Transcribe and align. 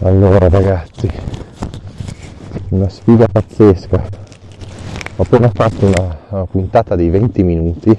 Allora 0.00 0.46
ragazzi, 0.50 1.10
una 2.68 2.88
sfida 2.90 3.26
pazzesca. 3.26 4.04
Ho 5.16 5.22
appena 5.22 5.48
fatto 5.48 5.86
una, 5.86 6.18
una, 6.28 6.44
puntata 6.44 6.94
di 6.94 7.08
20 7.08 7.42
minuti 7.42 7.98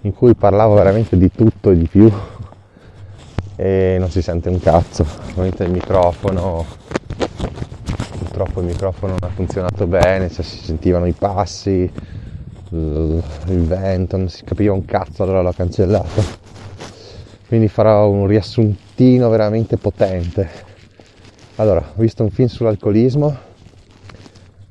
in 0.00 0.14
cui 0.14 0.34
parlavo 0.34 0.74
veramente 0.74 1.18
di 1.18 1.30
tutto 1.30 1.70
e 1.70 1.76
di 1.76 1.86
più 1.86 2.10
e 3.56 3.96
non 3.98 4.10
si 4.10 4.22
sente 4.22 4.48
un 4.48 4.58
cazzo. 4.58 5.04
Ovviamente 5.32 5.64
il 5.64 5.70
microfono, 5.70 6.64
purtroppo 8.18 8.60
il 8.60 8.66
microfono 8.66 9.16
non 9.20 9.30
ha 9.30 9.34
funzionato 9.34 9.86
bene, 9.86 10.30
cioè 10.30 10.42
si 10.42 10.64
sentivano 10.64 11.04
i 11.04 11.12
passi, 11.12 11.92
il 12.70 13.22
vento, 13.66 14.16
non 14.16 14.30
si 14.30 14.44
capiva 14.44 14.72
un 14.72 14.86
cazzo, 14.86 15.24
allora 15.24 15.42
l'ho 15.42 15.52
cancellato. 15.52 16.48
Quindi 17.48 17.68
farò 17.68 18.08
un 18.08 18.26
riassuntino 18.26 19.28
veramente 19.28 19.76
potente 19.76 20.68
allora, 21.60 21.80
ho 21.94 22.00
visto 22.00 22.22
un 22.22 22.30
film 22.30 22.48
sull'alcolismo 22.48 23.36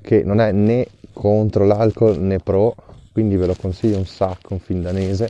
che 0.01 0.23
non 0.23 0.41
è 0.41 0.51
né 0.51 0.87
contro 1.13 1.63
l'alcol 1.63 2.19
né 2.19 2.39
pro, 2.39 2.75
quindi 3.11 3.35
ve 3.35 3.45
lo 3.45 3.53
consiglio 3.53 3.99
un 3.99 4.07
sacco, 4.07 4.53
un 4.53 4.59
film 4.59 4.81
danese 4.81 5.29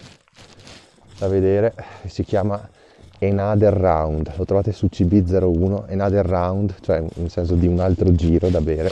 da 1.18 1.28
vedere, 1.28 1.74
si 2.06 2.24
chiama 2.24 2.66
Another 3.20 3.74
Round, 3.74 4.32
lo 4.38 4.46
trovate 4.46 4.72
su 4.72 4.88
CB01, 4.90 5.92
Another 5.92 6.26
Round, 6.26 6.76
cioè 6.80 7.04
nel 7.16 7.30
senso 7.30 7.56
di 7.56 7.68
un 7.68 7.82
altro 7.82 8.16
giro 8.16 8.48
da 8.48 8.62
bere, 8.62 8.90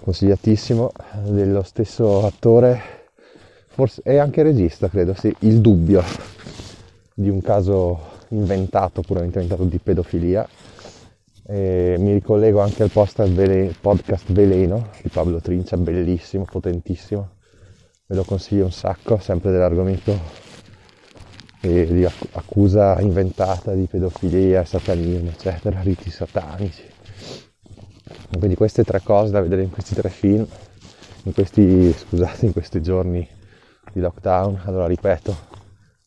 consigliatissimo, 0.00 0.90
dello 1.24 1.62
stesso 1.62 2.24
attore, 2.24 2.80
forse 3.66 4.00
è 4.02 4.16
anche 4.16 4.42
regista 4.42 4.88
credo, 4.88 5.12
sì, 5.12 5.34
Il 5.40 5.60
Dubbio, 5.60 6.02
di 7.12 7.28
un 7.28 7.42
caso 7.42 8.08
inventato, 8.28 9.02
puramente 9.02 9.38
inventato 9.38 9.68
di 9.68 9.76
pedofilia, 9.76 10.48
e 11.46 11.96
mi 11.98 12.12
ricollego 12.12 12.60
anche 12.60 12.82
al 12.82 12.90
podcast 12.90 14.32
Veleno 14.32 14.90
di 15.02 15.08
Pablo 15.08 15.40
Trincia, 15.40 15.76
bellissimo, 15.76 16.44
potentissimo. 16.44 17.30
Ve 18.06 18.16
lo 18.16 18.24
consiglio 18.24 18.64
un 18.64 18.72
sacco, 18.72 19.18
sempre 19.18 19.50
dell'argomento 19.50 20.48
di 21.60 22.04
accusa 22.32 22.98
inventata 23.00 23.74
di 23.74 23.86
pedofilia, 23.86 24.64
satanismo, 24.64 25.28
eccetera, 25.28 25.80
riti 25.82 26.10
satanici. 26.10 26.84
Quindi 28.36 28.56
queste 28.56 28.82
tre 28.82 29.00
cose 29.02 29.32
da 29.32 29.40
vedere 29.40 29.62
in 29.62 29.70
questi 29.70 29.94
tre 29.94 30.08
film, 30.08 30.46
in 31.24 31.32
questi, 31.32 31.92
scusate, 31.92 32.46
in 32.46 32.52
questi 32.52 32.80
giorni 32.80 33.28
di 33.92 34.00
lockdown. 34.00 34.62
Allora 34.64 34.86
ripeto, 34.86 35.36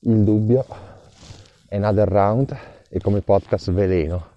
Il 0.01 0.23
dubbio, 0.23 0.65
Another 1.69 2.07
Round 2.07 2.57
e 2.89 2.99
come 2.99 3.21
podcast 3.21 3.71
Veleno 3.71 4.31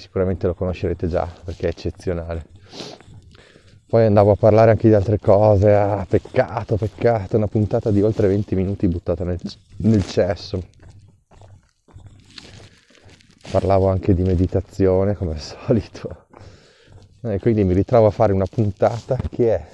sicuramente 0.00 0.48
lo 0.48 0.54
conoscerete 0.54 1.06
già 1.06 1.28
perché 1.44 1.66
è 1.66 1.70
eccezionale. 1.70 2.44
Poi 3.86 4.06
andavo 4.06 4.30
a 4.30 4.36
parlare 4.36 4.70
anche 4.70 4.88
di 4.88 4.94
altre 4.94 5.18
cose, 5.18 5.74
ah, 5.74 6.06
peccato, 6.08 6.76
peccato, 6.76 7.36
una 7.36 7.48
puntata 7.48 7.90
di 7.90 8.00
oltre 8.00 8.28
20 8.28 8.54
minuti 8.54 8.86
buttata 8.86 9.24
nel, 9.24 9.40
nel 9.78 10.06
cesso. 10.06 10.62
Parlavo 13.50 13.88
anche 13.88 14.14
di 14.14 14.22
meditazione 14.22 15.16
come 15.16 15.32
al 15.32 15.40
solito. 15.42 16.26
E 17.22 17.40
quindi 17.40 17.64
mi 17.64 17.74
ritrovo 17.74 18.06
a 18.06 18.10
fare 18.10 18.32
una 18.32 18.46
puntata 18.46 19.16
che 19.28 19.54
è 19.56 19.66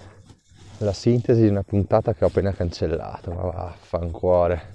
la 0.79 0.93
sintesi 0.95 1.43
di 1.43 1.49
una 1.49 1.63
puntata 1.63 2.15
che 2.15 2.25
ho 2.25 2.29
appena 2.29 2.53
cancellato, 2.53 3.33
ma 3.33 3.43
vaffancuore. 3.43 4.75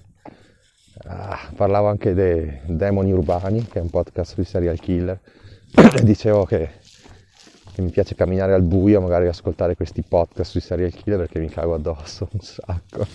Ah, 1.06 1.50
parlavo 1.56 1.88
anche 1.88 2.14
dei 2.14 2.60
Demoni 2.66 3.12
Urbani, 3.12 3.66
che 3.66 3.80
è 3.80 3.82
un 3.82 3.90
podcast 3.90 4.34
sui 4.34 4.44
serial 4.44 4.80
killer. 4.80 5.20
Dicevo 6.04 6.46
che, 6.46 6.70
che, 7.74 7.82
mi 7.82 7.90
piace 7.90 8.14
camminare 8.14 8.54
al 8.54 8.62
buio, 8.62 9.02
magari 9.02 9.28
ascoltare 9.28 9.76
questi 9.76 10.04
podcast 10.04 10.52
sui 10.52 10.62
serial 10.62 10.92
killer 10.92 11.20
perché 11.20 11.40
mi 11.40 11.50
cago 11.50 11.74
addosso 11.74 12.28
un 12.32 12.40
sacco. 12.42 13.06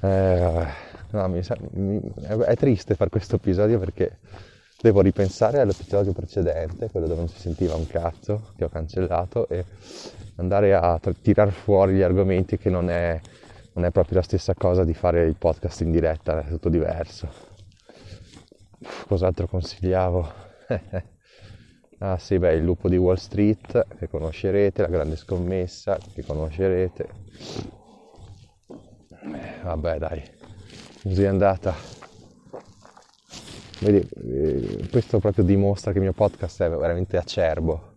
Eh, 0.00 0.66
no, 1.10 1.28
mi, 1.28 1.40
mi, 1.72 2.00
è 2.46 2.56
triste 2.56 2.94
fare 2.94 3.10
questo 3.10 3.36
episodio 3.36 3.78
perché 3.78 4.18
devo 4.80 5.00
ripensare 5.00 5.60
all'episodio 5.60 6.12
precedente, 6.12 6.88
quello 6.90 7.06
dove 7.06 7.20
non 7.20 7.28
si 7.28 7.38
sentiva 7.38 7.74
un 7.74 7.86
cazzo, 7.86 8.52
che 8.56 8.64
ho 8.64 8.68
cancellato, 8.68 9.48
e 9.48 9.64
andare 10.36 10.74
a 10.74 10.98
tirar 11.20 11.50
fuori 11.50 11.94
gli 11.94 12.02
argomenti 12.02 12.58
che 12.58 12.70
non 12.70 12.88
è 12.88 13.20
non 13.78 13.86
è 13.86 13.92
proprio 13.92 14.16
la 14.16 14.24
stessa 14.24 14.54
cosa 14.54 14.82
di 14.82 14.92
fare 14.92 15.24
il 15.24 15.36
podcast 15.36 15.82
in 15.82 15.92
diretta, 15.92 16.44
è 16.44 16.48
tutto 16.48 16.68
diverso. 16.68 17.28
Cos'altro 19.06 19.46
consigliavo? 19.46 20.32
ah 21.98 22.18
sì, 22.18 22.40
beh, 22.40 22.54
il 22.54 22.64
lupo 22.64 22.88
di 22.88 22.96
Wall 22.96 23.14
Street 23.14 23.86
che 23.96 24.08
conoscerete, 24.08 24.82
la 24.82 24.88
grande 24.88 25.14
scommessa 25.14 25.96
che 26.12 26.24
conoscerete. 26.24 27.08
Eh, 28.68 29.62
vabbè 29.62 29.98
dai, 29.98 30.22
così 31.04 31.22
è 31.22 31.26
andata. 31.26 31.72
Vedi, 33.78 34.08
eh, 34.26 34.88
questo 34.90 35.20
proprio 35.20 35.44
dimostra 35.44 35.92
che 35.92 35.98
il 35.98 36.02
mio 36.02 36.12
podcast 36.14 36.64
è 36.64 36.68
veramente 36.68 37.16
acerbo. 37.16 37.94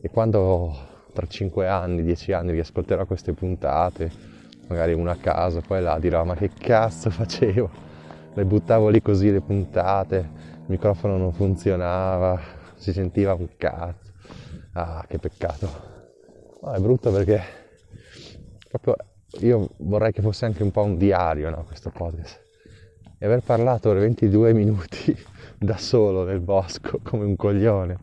E 0.00 0.08
quando 0.10 1.08
tra 1.12 1.26
5 1.26 1.66
anni, 1.66 2.04
10 2.04 2.32
anni 2.32 2.52
riascolterò 2.52 3.04
queste 3.04 3.32
puntate, 3.32 4.35
magari 4.68 4.92
una 4.92 5.12
a 5.12 5.16
caso, 5.16 5.60
poi 5.60 5.80
là 5.80 5.98
dirò 5.98 6.24
ma 6.24 6.34
che 6.34 6.50
cazzo 6.50 7.10
facevo? 7.10 7.84
Le 8.34 8.44
buttavo 8.44 8.88
lì 8.88 9.00
così 9.00 9.30
le 9.30 9.40
puntate, 9.40 10.16
il 10.16 10.64
microfono 10.66 11.16
non 11.16 11.32
funzionava, 11.32 12.38
si 12.74 12.92
sentiva 12.92 13.34
un 13.34 13.48
cazzo. 13.56 14.12
Ah, 14.72 15.04
che 15.08 15.18
peccato. 15.18 15.94
No, 16.62 16.72
è 16.72 16.80
brutto 16.80 17.10
perché 17.10 17.40
proprio 18.68 18.96
io 19.40 19.70
vorrei 19.78 20.12
che 20.12 20.20
fosse 20.20 20.44
anche 20.44 20.62
un 20.62 20.70
po' 20.70 20.82
un 20.82 20.98
diario, 20.98 21.48
no, 21.48 21.64
questo 21.64 21.90
podcast. 21.90 22.44
E 23.18 23.24
aver 23.24 23.40
parlato 23.40 23.90
per 23.90 24.00
22 24.00 24.52
minuti 24.52 25.16
da 25.58 25.78
solo 25.78 26.24
nel 26.24 26.40
bosco 26.40 27.00
come 27.02 27.24
un 27.24 27.36
coglione 27.36 27.98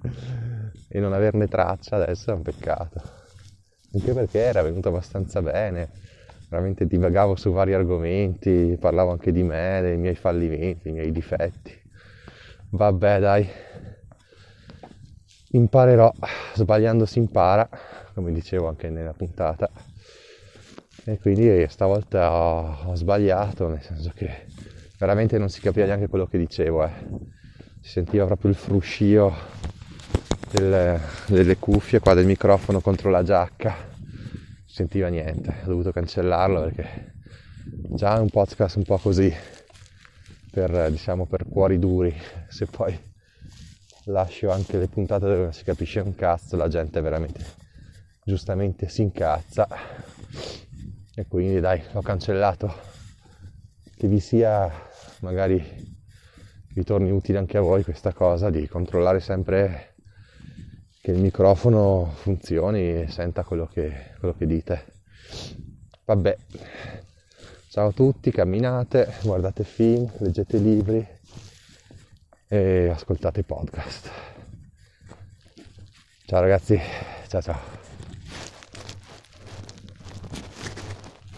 e 0.90 1.00
non 1.00 1.14
averne 1.14 1.48
traccia 1.48 1.98
adesso 1.98 2.32
è 2.32 2.34
un 2.34 2.42
peccato. 2.42 3.02
Anche 3.94 4.14
perché 4.14 4.40
era 4.40 4.64
venuto 4.64 4.90
abbastanza 4.90 5.42
bene 5.42 5.92
veramente 6.54 6.86
divagavo 6.86 7.36
su 7.36 7.52
vari 7.52 7.74
argomenti, 7.74 8.78
parlavo 8.80 9.10
anche 9.10 9.32
di 9.32 9.42
me, 9.42 9.80
dei 9.82 9.98
miei 9.98 10.14
fallimenti, 10.14 10.82
dei 10.84 10.94
miei 10.94 11.12
difetti. 11.12 11.76
Vabbè 12.70 13.20
dai, 13.20 13.50
imparerò, 15.50 16.14
sbagliando 16.54 17.08
si 17.08 17.18
impara, 17.18 17.68
come 18.14 18.32
dicevo 18.32 18.68
anche 18.68 18.92
nella 18.92 19.14
puntata. 19.14 19.68
E 21.06 21.18
quindi 21.18 21.66
stavolta 21.70 22.32
ho, 22.32 22.78
ho 22.86 22.96
sbagliato, 22.96 23.68
nel 23.68 23.82
senso 23.82 24.12
che 24.14 24.46
veramente 25.00 25.40
non 25.40 25.50
si 25.50 25.60
capiva 25.60 25.88
neanche 25.88 26.08
quello 26.08 26.28
che 26.28 26.38
dicevo, 26.38 26.86
eh. 26.86 26.92
si 27.82 27.90
sentiva 27.90 28.28
proprio 28.28 28.52
il 28.52 28.58
fruscio 28.58 29.34
delle, 30.52 31.00
delle 31.26 31.58
cuffie 31.58 32.00
qua 32.00 32.14
del 32.14 32.28
microfono 32.28 32.80
contro 32.80 33.10
la 33.10 33.24
giacca 33.24 33.93
sentiva 34.74 35.08
niente, 35.08 35.54
ho 35.62 35.68
dovuto 35.68 35.92
cancellarlo 35.92 36.62
perché 36.62 37.14
già 37.92 38.16
è 38.16 38.20
un 38.20 38.30
podcast 38.30 38.78
un 38.78 38.84
po' 38.84 38.98
così 38.98 39.32
per, 40.50 40.90
diciamo, 40.90 41.28
per 41.28 41.46
cuori 41.48 41.78
duri, 41.78 42.12
se 42.48 42.66
poi 42.66 43.00
lascio 44.06 44.50
anche 44.50 44.80
le 44.80 44.88
puntate 44.88 45.28
dove 45.28 45.44
non 45.44 45.54
si 45.54 45.64
capisce 45.64 46.00
un 46.00 46.16
cazzo, 46.16 46.56
la 46.56 46.68
gente 46.70 47.02
veramente 47.02 47.46
giustamente 48.24 48.90
si 48.90 49.04
incazza 49.04 49.68
e 51.14 51.28
quindi 51.28 51.60
dai, 51.60 51.80
l'ho 51.92 52.02
cancellato. 52.02 52.74
Che 53.96 54.08
vi 54.08 54.20
sia 54.20 54.72
magari 55.20 55.64
vi 56.70 56.84
torni 56.84 57.12
utile 57.12 57.38
anche 57.38 57.60
a 57.60 57.62
voi 57.62 57.84
questa 57.84 58.12
cosa 58.12 58.50
di 58.50 58.68
controllare 58.68 59.20
sempre 59.20 59.93
che 61.04 61.12
il 61.12 61.20
microfono 61.20 62.14
funzioni 62.16 63.02
e 63.02 63.08
senta 63.10 63.44
quello 63.44 63.68
che, 63.68 64.14
quello 64.20 64.34
che 64.34 64.46
dite. 64.46 64.86
Vabbè, 66.06 66.38
ciao 67.68 67.90
a 67.90 67.92
tutti, 67.92 68.32
camminate, 68.32 69.16
guardate 69.24 69.66
film, 69.66 70.10
leggete 70.20 70.58
libri 70.60 71.06
e 72.48 72.88
ascoltate 72.88 73.44
podcast. 73.44 74.10
Ciao 76.26 76.40
ragazzi, 76.40 76.80
ciao 77.28 77.42
ciao. 77.42 77.83